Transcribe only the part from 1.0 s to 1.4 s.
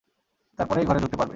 ঢুকতে পারবে।